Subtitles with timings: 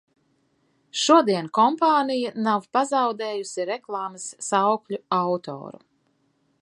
[1.01, 5.85] Šodien kompānija nav pazaudējusi reklāmas saukļu autoru.